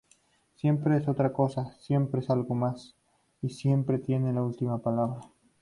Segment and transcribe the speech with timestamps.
[0.55, 2.95] Siempre es otra cosa, siempre es algo más,
[3.39, 5.21] y siempre tiene la última palabra.